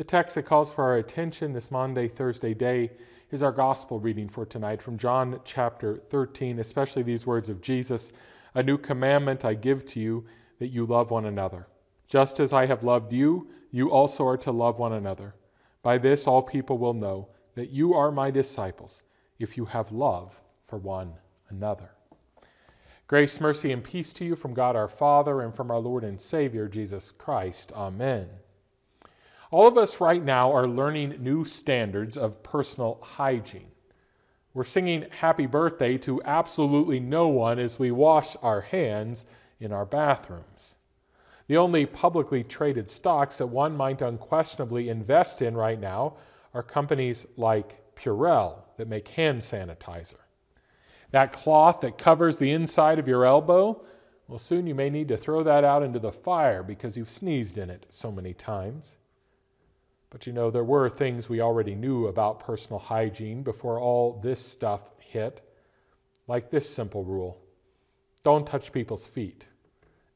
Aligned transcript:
The 0.00 0.04
text 0.04 0.36
that 0.36 0.46
calls 0.46 0.72
for 0.72 0.82
our 0.84 0.96
attention 0.96 1.52
this 1.52 1.70
Maundy, 1.70 2.08
Thursday 2.08 2.54
day 2.54 2.92
is 3.30 3.42
our 3.42 3.52
gospel 3.52 4.00
reading 4.00 4.30
for 4.30 4.46
tonight 4.46 4.80
from 4.80 4.96
John 4.96 5.40
chapter 5.44 5.98
13, 5.98 6.58
especially 6.58 7.02
these 7.02 7.26
words 7.26 7.50
of 7.50 7.60
Jesus 7.60 8.10
A 8.54 8.62
new 8.62 8.78
commandment 8.78 9.44
I 9.44 9.52
give 9.52 9.84
to 9.84 10.00
you, 10.00 10.24
that 10.58 10.68
you 10.68 10.86
love 10.86 11.10
one 11.10 11.26
another. 11.26 11.68
Just 12.08 12.40
as 12.40 12.50
I 12.50 12.64
have 12.64 12.82
loved 12.82 13.12
you, 13.12 13.50
you 13.70 13.90
also 13.90 14.26
are 14.26 14.38
to 14.38 14.50
love 14.50 14.78
one 14.78 14.94
another. 14.94 15.34
By 15.82 15.98
this 15.98 16.26
all 16.26 16.40
people 16.40 16.78
will 16.78 16.94
know 16.94 17.28
that 17.54 17.68
you 17.68 17.92
are 17.92 18.10
my 18.10 18.30
disciples, 18.30 19.02
if 19.38 19.58
you 19.58 19.66
have 19.66 19.92
love 19.92 20.40
for 20.66 20.78
one 20.78 21.12
another. 21.50 21.90
Grace, 23.06 23.38
mercy, 23.38 23.70
and 23.70 23.84
peace 23.84 24.14
to 24.14 24.24
you 24.24 24.34
from 24.34 24.54
God 24.54 24.76
our 24.76 24.88
Father 24.88 25.42
and 25.42 25.54
from 25.54 25.70
our 25.70 25.78
Lord 25.78 26.04
and 26.04 26.18
Savior, 26.18 26.68
Jesus 26.68 27.10
Christ. 27.10 27.70
Amen. 27.72 28.30
All 29.50 29.66
of 29.66 29.76
us 29.76 30.00
right 30.00 30.22
now 30.22 30.52
are 30.52 30.68
learning 30.68 31.16
new 31.18 31.44
standards 31.44 32.16
of 32.16 32.42
personal 32.44 33.00
hygiene. 33.02 33.72
We're 34.54 34.62
singing 34.62 35.06
happy 35.10 35.46
birthday 35.46 35.98
to 35.98 36.22
absolutely 36.24 37.00
no 37.00 37.26
one 37.28 37.58
as 37.58 37.78
we 37.78 37.90
wash 37.90 38.36
our 38.42 38.60
hands 38.60 39.24
in 39.58 39.72
our 39.72 39.84
bathrooms. 39.84 40.76
The 41.48 41.56
only 41.56 41.84
publicly 41.84 42.44
traded 42.44 42.88
stocks 42.88 43.38
that 43.38 43.48
one 43.48 43.76
might 43.76 44.02
unquestionably 44.02 44.88
invest 44.88 45.42
in 45.42 45.56
right 45.56 45.80
now 45.80 46.14
are 46.54 46.62
companies 46.62 47.26
like 47.36 47.94
Purell 47.96 48.62
that 48.76 48.88
make 48.88 49.08
hand 49.08 49.40
sanitizer. 49.40 50.14
That 51.10 51.32
cloth 51.32 51.80
that 51.80 51.98
covers 51.98 52.38
the 52.38 52.52
inside 52.52 53.00
of 53.00 53.08
your 53.08 53.24
elbow, 53.24 53.82
well, 54.28 54.38
soon 54.38 54.68
you 54.68 54.76
may 54.76 54.90
need 54.90 55.08
to 55.08 55.16
throw 55.16 55.42
that 55.42 55.64
out 55.64 55.82
into 55.82 55.98
the 55.98 56.12
fire 56.12 56.62
because 56.62 56.96
you've 56.96 57.10
sneezed 57.10 57.58
in 57.58 57.68
it 57.68 57.86
so 57.88 58.12
many 58.12 58.32
times. 58.32 58.96
But 60.10 60.26
you 60.26 60.32
know, 60.32 60.50
there 60.50 60.64
were 60.64 60.88
things 60.88 61.28
we 61.28 61.40
already 61.40 61.74
knew 61.74 62.08
about 62.08 62.40
personal 62.40 62.80
hygiene 62.80 63.42
before 63.42 63.78
all 63.78 64.20
this 64.20 64.44
stuff 64.44 64.90
hit, 64.98 65.40
like 66.26 66.50
this 66.50 66.68
simple 66.68 67.04
rule 67.04 67.40
don't 68.22 68.46
touch 68.46 68.72
people's 68.72 69.06
feet, 69.06 69.46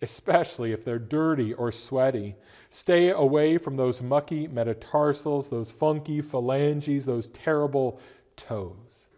especially 0.00 0.72
if 0.72 0.84
they're 0.84 0.98
dirty 0.98 1.52
or 1.52 1.70
sweaty. 1.70 2.34
Stay 2.70 3.10
away 3.10 3.58
from 3.58 3.76
those 3.76 4.02
mucky 4.02 4.48
metatarsals, 4.48 5.48
those 5.48 5.70
funky 5.70 6.22
phalanges, 6.22 7.04
those 7.04 7.26
terrible 7.26 8.00
toes. 8.36 9.08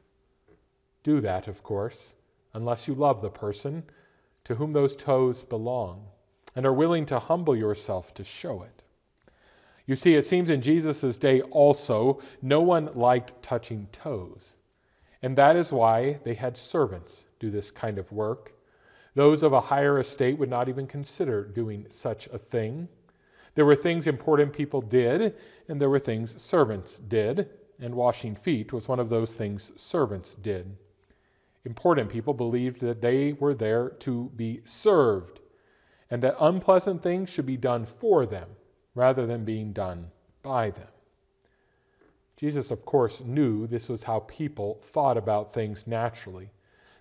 Do 1.02 1.20
that, 1.20 1.46
of 1.46 1.62
course, 1.62 2.14
unless 2.54 2.88
you 2.88 2.94
love 2.94 3.22
the 3.22 3.30
person 3.30 3.84
to 4.44 4.56
whom 4.56 4.72
those 4.72 4.96
toes 4.96 5.44
belong 5.44 6.06
and 6.56 6.66
are 6.66 6.72
willing 6.72 7.06
to 7.06 7.18
humble 7.18 7.56
yourself 7.56 8.12
to 8.14 8.24
show 8.24 8.62
it. 8.62 8.81
You 9.86 9.96
see, 9.96 10.14
it 10.14 10.26
seems 10.26 10.48
in 10.48 10.62
Jesus' 10.62 11.18
day 11.18 11.40
also, 11.42 12.20
no 12.40 12.60
one 12.60 12.90
liked 12.94 13.42
touching 13.42 13.88
toes. 13.90 14.56
And 15.22 15.36
that 15.36 15.56
is 15.56 15.72
why 15.72 16.20
they 16.24 16.34
had 16.34 16.56
servants 16.56 17.26
do 17.38 17.50
this 17.50 17.70
kind 17.70 17.98
of 17.98 18.12
work. 18.12 18.52
Those 19.14 19.42
of 19.42 19.52
a 19.52 19.60
higher 19.60 19.98
estate 19.98 20.38
would 20.38 20.50
not 20.50 20.68
even 20.68 20.86
consider 20.86 21.44
doing 21.44 21.86
such 21.90 22.26
a 22.28 22.38
thing. 22.38 22.88
There 23.54 23.66
were 23.66 23.76
things 23.76 24.06
important 24.06 24.52
people 24.52 24.80
did, 24.80 25.34
and 25.68 25.80
there 25.80 25.90
were 25.90 25.98
things 25.98 26.40
servants 26.40 26.98
did, 26.98 27.50
and 27.80 27.94
washing 27.94 28.36
feet 28.36 28.72
was 28.72 28.88
one 28.88 29.00
of 29.00 29.10
those 29.10 29.34
things 29.34 29.72
servants 29.76 30.34
did. 30.34 30.76
Important 31.64 32.08
people 32.08 32.34
believed 32.34 32.80
that 32.80 33.02
they 33.02 33.34
were 33.34 33.54
there 33.54 33.90
to 33.90 34.30
be 34.34 34.62
served, 34.64 35.40
and 36.10 36.22
that 36.22 36.36
unpleasant 36.40 37.02
things 37.02 37.28
should 37.28 37.46
be 37.46 37.56
done 37.56 37.84
for 37.84 38.24
them 38.24 38.48
rather 38.94 39.26
than 39.26 39.44
being 39.44 39.72
done 39.72 40.10
by 40.42 40.70
them. 40.70 40.88
Jesus, 42.36 42.70
of 42.70 42.84
course, 42.84 43.20
knew 43.20 43.66
this 43.66 43.88
was 43.88 44.02
how 44.02 44.20
people 44.20 44.80
thought 44.82 45.16
about 45.16 45.54
things 45.54 45.86
naturally, 45.86 46.50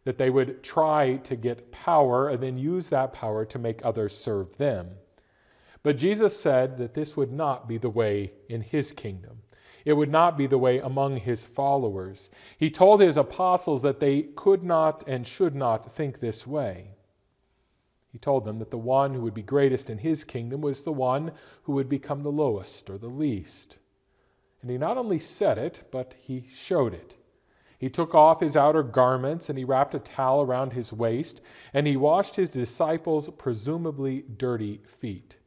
that 0.03 0.17
they 0.17 0.30
would 0.30 0.61
try 0.61 1.17
to 1.17 1.36
get 1.36 1.71
power 1.71 2.30
and 2.30 2.42
then 2.42 2.58
use 2.58 2.89
that 2.89 3.11
power 3.11 3.43
to 3.45 3.60
make 3.60 3.83
others 3.83 4.15
serve 4.15 4.58
them. 4.58 4.89
But 5.83 5.98
Jesus 5.98 6.39
said 6.39 6.77
that 6.77 6.93
this 6.93 7.17
would 7.17 7.32
not 7.32 7.67
be 7.67 7.77
the 7.77 7.89
way 7.89 8.33
in 8.49 8.61
his 8.61 8.94
kingdom. 8.94 9.42
It 9.83 9.94
would 9.94 10.11
not 10.11 10.38
be 10.38 10.45
the 10.45 10.60
way 10.60 10.77
among 10.77 11.17
his 11.17 11.44
followers. 11.44 12.30
He 12.58 12.70
told 12.70 13.02
his 13.02 13.17
apostles 13.17 13.82
that 13.82 13.99
they 13.99 14.21
could 14.21 14.64
not 14.64 15.04
and 15.08 15.26
should 15.26 15.55
not 15.55 15.92
think 15.92 16.20
this 16.20 16.45
way. 16.45 16.92
He 18.11 18.17
told 18.17 18.44
them 18.44 18.58
that 18.58 18.72
the 18.72 18.77
one 18.77 19.14
who 19.14 19.22
would 19.22 19.33
be 19.33 19.42
greatest 19.42 19.89
in 19.89 19.99
his 19.99 20.23
kingdom 20.23 20.61
was 20.61 20.83
the 20.83 20.92
one 20.92 21.32
who 21.64 21.73
would 21.73 21.88
become 21.88 22.23
the 22.23 22.32
lowest 22.32 22.89
or 22.89 22.98
the 22.98 23.08
least. 23.08 23.77
And 24.61 24.70
he 24.70 24.77
not 24.77 24.98
only 24.98 25.17
said 25.17 25.58
it, 25.58 25.83
but 25.92 26.16
he 26.20 26.45
showed 26.54 26.94
it. 26.94 27.16
He 27.80 27.89
took 27.89 28.14
off 28.14 28.42
his 28.42 28.55
outer 28.55 28.83
garments 28.83 29.50
and 29.50 29.58
he 29.58 29.64
wrapped 29.64 29.95
a 29.95 30.00
towel 30.00 30.42
around 30.42 30.73
his 30.73 30.94
waist 30.94 31.42
and 31.73 31.88
he 31.88 31.98
washed 31.98 32.36
his 32.36 32.50
disciples' 32.50 33.30
presumably 33.30 34.23
dirty 34.38 34.82
feet. 34.86 35.38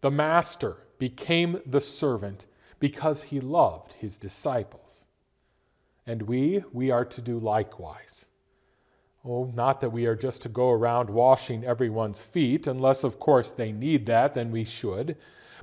The 0.00 0.10
master 0.10 0.76
became 0.98 1.60
the 1.66 1.80
servant 1.80 2.46
because 2.78 3.24
he 3.24 3.40
loved 3.40 3.94
his 3.94 4.18
disciples. 4.18 5.04
And 6.06 6.22
we, 6.22 6.62
we 6.72 6.90
are 6.92 7.04
to 7.04 7.20
do 7.20 7.38
likewise. 7.38 8.26
Oh, 9.28 9.50
not 9.54 9.80
that 9.80 9.90
we 9.90 10.06
are 10.06 10.14
just 10.14 10.42
to 10.42 10.48
go 10.48 10.70
around 10.70 11.10
washing 11.10 11.64
everyone's 11.64 12.20
feet, 12.20 12.68
unless, 12.68 13.02
of 13.02 13.18
course, 13.18 13.50
they 13.50 13.72
need 13.72 14.06
that, 14.06 14.34
then 14.34 14.52
we 14.52 14.62
should. 14.62 15.16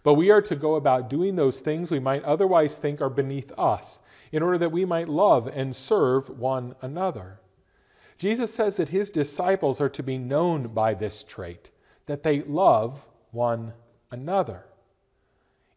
But 0.03 0.15
we 0.15 0.31
are 0.31 0.41
to 0.41 0.55
go 0.55 0.75
about 0.75 1.09
doing 1.09 1.37
those 1.37 1.61
things 1.61 1.89
we 1.89 1.99
might 1.99 2.23
otherwise 2.23 2.77
think 2.77 2.99
are 2.99 3.09
beneath 3.09 3.53
us, 3.57 4.01
in 4.33 4.43
order 4.43 4.57
that 4.57 4.73
we 4.73 4.83
might 4.83 5.07
love 5.07 5.47
and 5.47 5.73
serve 5.73 6.29
one 6.29 6.75
another. 6.81 7.39
Jesus 8.17 8.53
says 8.53 8.75
that 8.75 8.89
his 8.89 9.09
disciples 9.09 9.79
are 9.79 9.89
to 9.89 10.03
be 10.03 10.17
known 10.17 10.67
by 10.67 10.93
this 10.93 11.23
trait, 11.23 11.69
that 12.05 12.23
they 12.23 12.41
love 12.41 13.05
one 13.31 13.73
another. 14.11 14.65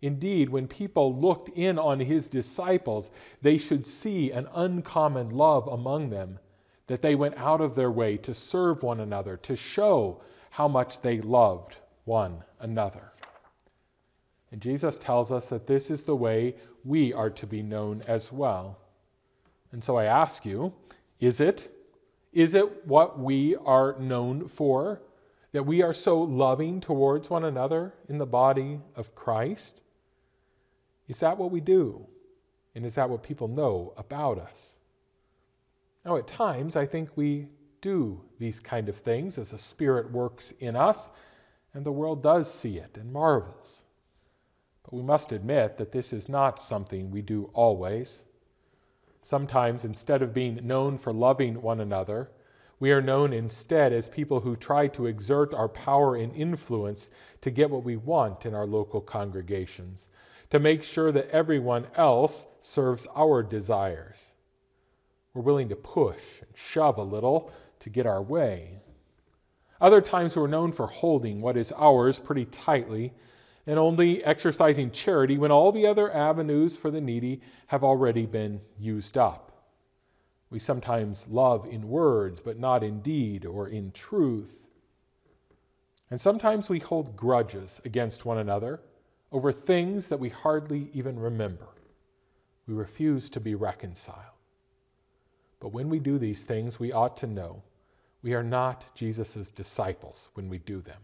Indeed, 0.03 0.49
when 0.49 0.67
people 0.67 1.15
looked 1.15 1.51
in 1.51 1.79
on 1.79 2.01
his 2.01 2.29
disciples, 2.29 3.11
they 3.43 3.59
should 3.59 3.87
see 3.87 4.33
an 4.33 4.49
uncommon 4.53 5.31
love 5.31 5.69
among 5.69 6.11
them 6.11 6.41
that 6.87 7.03
they 7.03 7.15
went 7.15 7.37
out 7.37 7.61
of 7.61 7.75
their 7.75 7.91
way 7.91 8.17
to 8.19 8.33
serve 8.33 8.83
one 8.83 9.01
another, 9.01 9.37
to 9.39 9.57
show 9.57 10.21
how 10.51 10.69
much 10.69 11.01
they 11.01 11.21
loved 11.21 11.77
one 12.05 12.45
another. 12.61 13.13
And 14.53 14.61
Jesus 14.61 14.97
tells 14.97 15.33
us 15.33 15.49
that 15.49 15.67
this 15.67 15.91
is 15.91 16.05
the 16.05 16.17
way 16.17 16.55
we 16.85 17.13
are 17.13 17.31
to 17.31 17.47
be 17.47 17.63
known 17.63 18.03
as 18.07 18.33
well. 18.33 18.79
And 19.73 19.83
so 19.83 19.97
I 19.97 20.05
ask 20.05 20.47
you, 20.47 20.73
is 21.19 21.41
it? 21.41 21.69
Is 22.33 22.55
it 22.55 22.87
what 22.87 23.19
we 23.19 23.57
are 23.57 23.97
known 23.99 24.49
for? 24.49 25.03
That 25.53 25.65
we 25.65 25.83
are 25.83 25.93
so 25.93 26.21
loving 26.21 26.81
towards 26.81 27.29
one 27.29 27.45
another 27.45 27.95
in 28.09 28.19
the 28.19 28.27
body 28.27 28.81
of 28.95 29.15
Christ? 29.15 29.81
Is 31.09 31.21
that 31.21 31.39
what 31.39 31.51
we 31.51 31.61
do? 31.61 32.07
And 32.75 32.85
is 32.85 32.95
that 32.95 33.11
what 33.11 33.23
people 33.23 33.49
know 33.49 33.95
about 33.97 34.39
us? 34.39 34.77
Now, 36.07 36.17
at 36.17 36.29
times, 36.29 36.77
I 36.77 36.87
think 36.87 37.11
we 37.17 37.49
do 37.81 38.23
these 38.39 38.61
kind 38.61 38.89
of 38.89 38.95
things 38.95 39.39
as 39.39 39.51
the 39.51 39.59
Spirit 39.59 40.13
works 40.13 40.53
in 40.61 40.77
us, 40.77 41.11
and 41.75 41.85
the 41.85 41.91
world 41.91 42.23
does 42.23 42.53
see 42.53 42.79
it 42.79 42.97
and 42.97 43.13
marvels. 43.13 43.83
But 44.85 44.95
we 44.95 45.03
must 45.03 45.33
admit 45.33 45.79
that 45.79 45.91
this 45.91 46.13
is 46.13 46.29
not 46.29 46.61
something 46.61 47.11
we 47.11 47.23
do 47.23 47.51
always. 47.53 48.23
Sometimes, 49.23 49.85
instead 49.85 50.23
of 50.23 50.33
being 50.33 50.61
known 50.65 50.97
for 50.97 51.13
loving 51.13 51.61
one 51.61 51.81
another, 51.81 52.31
we 52.79 52.93
are 52.93 53.03
known 53.03 53.33
instead 53.33 53.93
as 53.93 54.09
people 54.09 54.41
who 54.41 54.55
try 54.55 54.87
to 54.87 55.07
exert 55.07 55.53
our 55.55 55.69
power 55.69 56.15
and 56.15 56.33
influence 56.37 57.11
to 57.41 57.51
get 57.51 57.69
what 57.69 57.83
we 57.83 57.97
want 57.97 58.47
in 58.47 58.55
our 58.55 58.67
local 58.67 59.01
congregations, 59.01 60.09
to 60.51 60.61
make 60.61 60.85
sure 60.85 61.11
that 61.11 61.31
everyone 61.31 61.89
else 61.97 62.47
serves 62.61 63.09
our 63.17 63.43
desires. 63.43 64.31
We're 65.37 65.43
willing 65.43 65.69
to 65.69 65.77
push 65.77 66.41
and 66.41 66.49
shove 66.55 66.97
a 66.97 67.03
little 67.03 67.53
to 67.81 67.91
get 67.91 68.07
our 68.07 68.23
way. 68.23 68.81
Other 69.83 70.01
times 70.01 70.35
we're 70.35 70.47
known 70.47 70.73
for 70.73 70.87
holding 70.87 71.43
what 71.43 71.59
is 71.59 71.75
ours 71.77 72.19
pretty 72.19 72.47
tightly 72.47 73.13
and 73.67 73.79
only 73.79 74.25
exercising 74.25 74.93
charity 74.93 75.37
when 75.37 75.51
all 75.51 75.73
the 75.73 75.87
other 75.87 76.11
avenues 76.11 76.75
for 76.75 76.91
the 76.91 77.03
needy 77.03 77.43
have 77.67 77.85
already 77.85 78.25
been 78.25 78.63
used 78.79 79.19
up. 79.19 79.67
We 80.49 80.59
sometimes 80.59 81.29
love 81.29 81.67
in 81.67 81.87
words, 81.87 82.41
but 82.41 82.59
not 82.59 82.83
in 82.83 83.03
deed 83.03 83.45
or 83.45 83.69
in 83.69 83.93
truth. 83.93 84.57
And 86.09 86.19
sometimes 86.19 86.71
we 86.71 86.79
hold 86.79 87.15
grudges 87.15 87.79
against 87.85 88.25
one 88.25 88.39
another 88.39 88.81
over 89.31 89.53
things 89.53 90.09
that 90.09 90.19
we 90.19 90.31
hardly 90.31 90.89
even 90.95 91.21
remember. 91.21 91.69
We 92.67 92.73
refuse 92.73 93.29
to 93.29 93.41
be 93.41 93.55
reconciled. 93.55 94.36
But 95.67 95.73
when 95.73 95.89
we 95.89 95.99
do 95.99 96.17
these 96.17 96.45
things, 96.45 96.79
we 96.79 96.93
ought 96.93 97.17
to 97.17 97.27
know 97.27 97.65
we 98.23 98.35
are 98.35 98.45
not 98.45 98.85
Jesus' 98.95 99.51
disciples 99.51 100.31
when 100.35 100.49
we 100.49 100.59
do 100.59 100.81
them. 100.81 101.01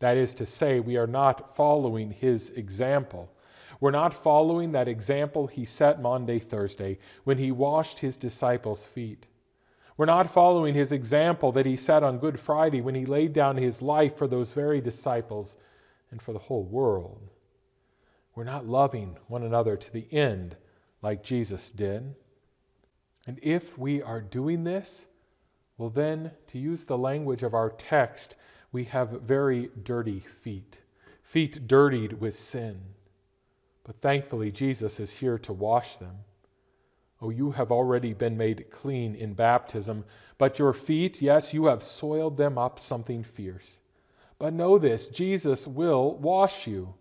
That 0.00 0.16
is 0.16 0.34
to 0.34 0.44
say, 0.44 0.80
we 0.80 0.96
are 0.96 1.06
not 1.06 1.54
following 1.54 2.10
his 2.10 2.50
example. 2.50 3.32
We're 3.78 3.92
not 3.92 4.12
following 4.12 4.72
that 4.72 4.88
example 4.88 5.46
he 5.46 5.64
set 5.64 6.02
Maundy, 6.02 6.40
Thursday, 6.40 6.98
when 7.22 7.38
he 7.38 7.52
washed 7.52 8.00
his 8.00 8.16
disciples' 8.16 8.84
feet. 8.84 9.28
We're 9.96 10.04
not 10.06 10.28
following 10.28 10.74
his 10.74 10.90
example 10.90 11.52
that 11.52 11.64
he 11.64 11.76
set 11.76 12.02
on 12.02 12.18
Good 12.18 12.40
Friday 12.40 12.80
when 12.80 12.96
he 12.96 13.06
laid 13.06 13.32
down 13.32 13.56
his 13.56 13.80
life 13.80 14.16
for 14.16 14.26
those 14.26 14.52
very 14.52 14.80
disciples 14.80 15.54
and 16.10 16.20
for 16.20 16.32
the 16.32 16.40
whole 16.40 16.64
world. 16.64 17.22
We're 18.34 18.42
not 18.42 18.66
loving 18.66 19.16
one 19.28 19.44
another 19.44 19.76
to 19.76 19.92
the 19.92 20.12
end 20.12 20.56
like 21.02 21.22
Jesus 21.22 21.70
did. 21.70 22.16
And 23.30 23.38
if 23.44 23.78
we 23.78 24.02
are 24.02 24.20
doing 24.20 24.64
this, 24.64 25.06
well, 25.78 25.88
then, 25.88 26.32
to 26.48 26.58
use 26.58 26.82
the 26.82 26.98
language 26.98 27.44
of 27.44 27.54
our 27.54 27.70
text, 27.70 28.34
we 28.72 28.86
have 28.86 29.22
very 29.22 29.70
dirty 29.84 30.18
feet, 30.18 30.80
feet 31.22 31.68
dirtied 31.68 32.20
with 32.20 32.34
sin. 32.34 32.80
But 33.84 34.00
thankfully, 34.00 34.50
Jesus 34.50 34.98
is 34.98 35.18
here 35.18 35.38
to 35.38 35.52
wash 35.52 35.98
them. 35.98 36.24
Oh, 37.22 37.30
you 37.30 37.52
have 37.52 37.70
already 37.70 38.14
been 38.14 38.36
made 38.36 38.68
clean 38.68 39.14
in 39.14 39.34
baptism, 39.34 40.06
but 40.36 40.58
your 40.58 40.72
feet, 40.72 41.22
yes, 41.22 41.54
you 41.54 41.66
have 41.66 41.84
soiled 41.84 42.36
them 42.36 42.58
up 42.58 42.80
something 42.80 43.22
fierce. 43.22 43.78
But 44.40 44.54
know 44.54 44.76
this 44.76 45.08
Jesus 45.08 45.68
will 45.68 46.16
wash 46.16 46.66
you. 46.66 46.94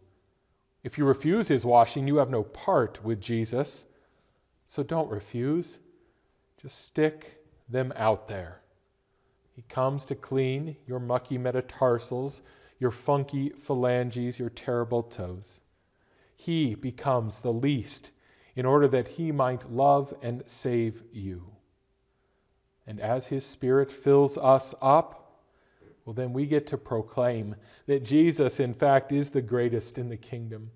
If 0.84 1.00
you 1.00 1.06
refuse 1.06 1.48
his 1.48 1.66
washing, 1.66 2.08
you 2.08 2.18
have 2.18 2.30
no 2.30 2.44
part 2.44 3.04
with 3.04 3.20
Jesus. 3.20 3.88
So 4.68 4.84
don't 4.84 5.10
refuse. 5.10 5.80
Just 6.61 6.85
stick 6.85 7.44
them 7.69 7.94
out 7.95 8.27
there. 8.27 8.61
He 9.56 9.61
comes 9.63 10.06
to 10.07 10.15
clean 10.15 10.75
your 10.88 11.00
mucky 11.00 11.38
metatarsals, 11.38 12.41
your 12.79 12.91
funky 12.91 13.50
phalanges, 13.50 14.39
your 14.39 14.50
terrible 14.50 15.03
toes. 15.03 15.59
He 16.35 16.75
becomes 16.75 17.39
the 17.39 17.53
least 17.53 18.11
in 18.56 18.65
order 18.65 18.88
that 18.88 19.09
he 19.09 19.31
might 19.31 19.69
love 19.71 20.13
and 20.21 20.44
save 20.45 21.03
you. 21.11 21.51
And 22.88 23.00
as 23.00 23.27
his 23.27 23.45
Spirit 23.45 23.91
fills 23.91 24.38
us 24.38 24.73
up, 24.81 25.41
well, 26.06 26.13
then 26.13 26.33
we 26.33 26.45
get 26.45 26.65
to 26.67 26.77
proclaim 26.77 27.56
that 27.85 28.03
Jesus, 28.03 28.59
in 28.59 28.73
fact, 28.73 29.11
is 29.11 29.29
the 29.29 29.41
greatest 29.41 29.97
in 29.97 30.09
the 30.09 30.17
kingdom, 30.17 30.71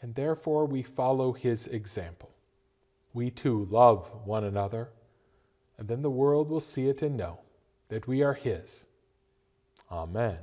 and 0.00 0.14
therefore 0.14 0.66
we 0.66 0.82
follow 0.82 1.32
his 1.32 1.68
example. 1.68 2.30
We 3.14 3.30
too 3.30 3.68
love 3.70 4.10
one 4.24 4.42
another, 4.42 4.90
and 5.82 5.88
then 5.88 6.02
the 6.02 6.08
world 6.08 6.48
will 6.48 6.60
see 6.60 6.88
it 6.88 7.02
and 7.02 7.16
know 7.16 7.40
that 7.88 8.06
we 8.06 8.22
are 8.22 8.34
his. 8.34 8.86
Amen. 9.90 10.38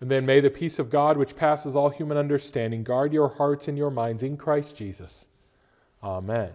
And 0.00 0.10
then 0.10 0.26
may 0.26 0.40
the 0.40 0.50
peace 0.50 0.80
of 0.80 0.90
God, 0.90 1.16
which 1.16 1.36
passes 1.36 1.76
all 1.76 1.90
human 1.90 2.16
understanding, 2.16 2.82
guard 2.82 3.12
your 3.12 3.28
hearts 3.28 3.68
and 3.68 3.78
your 3.78 3.92
minds 3.92 4.24
in 4.24 4.36
Christ 4.36 4.74
Jesus. 4.74 5.28
Amen. 6.02 6.50